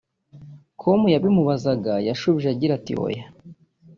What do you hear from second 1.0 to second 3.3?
yabimubazaga yasubije agira ati “Oya